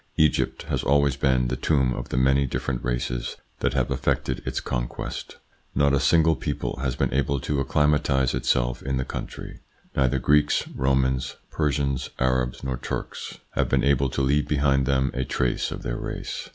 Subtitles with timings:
[0.17, 4.59] Egypt has always been the tomb of the many different races that have effected its
[4.59, 5.37] conquest.
[5.75, 9.59] Not a single people has been able to acclimatise itself in the country.
[9.95, 15.23] Neither Greeks, Romans, Persians, Arabs, nor Turks have been able to leave behind them a
[15.23, 16.49] trace of their race.